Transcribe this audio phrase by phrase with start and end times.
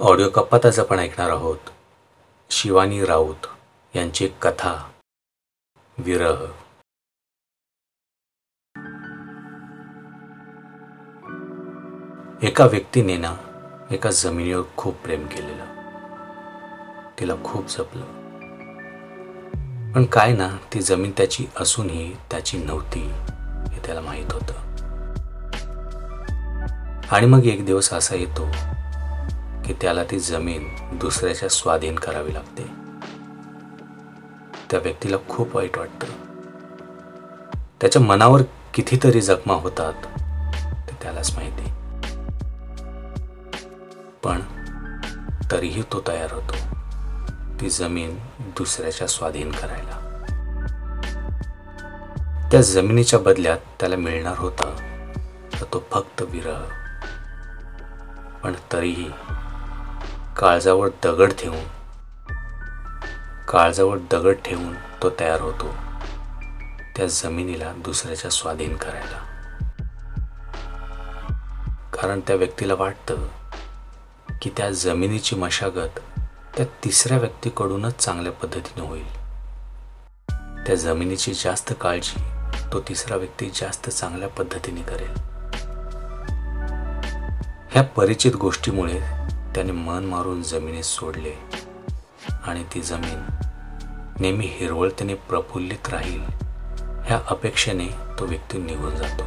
[0.00, 1.56] Audio कपाताच आपण ऐकणार आहोत.
[2.50, 3.46] शिवानी राऊत
[3.96, 4.90] यांची कथा.
[5.98, 6.44] विरह.
[12.42, 13.34] एका व्यक्तीने ना
[13.90, 15.64] एका जमिनीवर खूप प्रेम केलेलं.
[17.20, 18.04] तिला खूप जपलं.
[19.92, 23.10] पण काय ना ती जमीन त्याची असूनही त्याची नव्हती
[23.68, 24.54] हे त्याला माहीत होतं.
[27.10, 28.48] आणि मग एक दिवस असा येतो
[29.68, 32.62] की त्याला ती जमीन दुसऱ्याच्या स्वाधीन करावी लागते.
[34.70, 36.06] त्या व्यक्तीला खूप वाईट वाटतं.
[37.80, 38.42] त्याच्या मनावर
[38.74, 39.92] कितीतरी जखमा होतात
[40.88, 41.70] ते त्यालाच माहिती.
[44.24, 44.40] पण
[45.52, 46.54] तरीही तो तयार होतो
[47.60, 50.04] ती जमीन दुसऱ्याच्या स्वाधीन करायला.
[52.52, 54.76] त्या जमिनीच्या बदल्यात त्याला मिळणार होता
[55.60, 56.62] तर तो फक्त विरह.
[58.42, 59.10] पण तरीही
[60.38, 61.64] काळजावर दगड ठेवून
[63.48, 65.74] काळजावर दगड ठेवून तो तयार होतो.
[66.96, 69.18] त्या जमिनीला दुसऱ्याच्या स्वाधीन करायला.
[71.92, 73.14] कारण त्या व्यक्तीला वाटतं
[74.42, 76.00] की त्या जमिनीची मशागत
[76.56, 79.08] त्या तिसऱ्या व्यक्तीकडूनच चांगल्या पद्धतीने होईल.
[80.66, 82.22] त्या जमिनीची जास्त काळजी
[82.72, 85.12] तो तिसरा व्यक्ती जास्त चांगल्या पद्धतीने करेल.
[87.70, 89.28] ह्या परिचित गोष्टीमुळे
[89.58, 91.32] त्याने मन मारून जमिनीत सोडले
[92.44, 93.26] आणि ती जमीन
[94.20, 96.20] नेहमी हिरवळतेने प्रफुल्लित राहील
[97.04, 97.86] ह्या अपेक्षेने
[98.18, 99.24] तो व्यक्ती निघून जातो.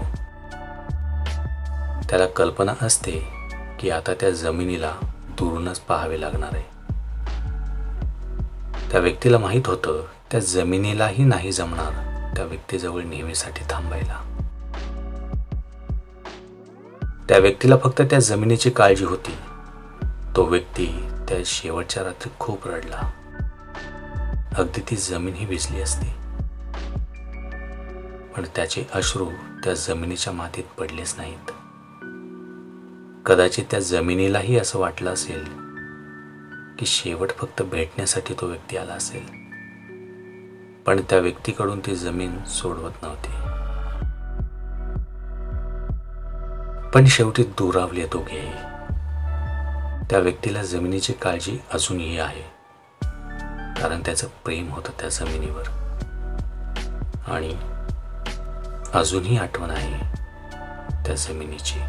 [2.09, 3.27] त्याला कल्पना असते
[3.79, 4.95] की आता त्या जमिनीला
[5.29, 6.63] दुरूनच पाहावे लागणार आहे.
[8.91, 11.91] त्या व्यक्तीला माहीत होतं त्या जमिनीलाही नाही जमणार
[12.35, 14.21] त्या व्यक्तीजवळ नेहमीसाठी थांबायला.
[17.29, 19.37] त्या व्यक्तीला फक्त त्या जमिनीची काळजी होती.
[20.35, 23.11] तो व्यक्ती त्या शेवटच्या रात्री खूप रडला.
[24.57, 26.07] अगदी ती जमीन ही भिजली असती.
[28.35, 29.29] पण त्याचे अश्रू
[29.63, 31.51] त्या जमिनीच्या मातीत पडलेच नाहीत.
[33.25, 35.43] कदाचित त्या जमिनीलाही असं वाटलं असेल
[36.79, 39.25] की शेवट फक्त भेटण्यासाठी तो व्यक्ती आला असेल.
[40.85, 43.31] पण त्या व्यक्तीकडून ती जमीन सोडवत नव्हती.
[46.93, 48.70] पण शेवटी दुरावले दोघेही
[50.11, 52.41] त्या व्यक्तीला जमिनीची काळजी अजूनही आहे.
[53.81, 55.63] कारण त्याचं प्रेम होतं त्या जमिनीवर.
[57.27, 57.57] आणि
[58.93, 60.15] अजूनही आठवण आहे
[61.05, 61.79] त्या जमिनीची.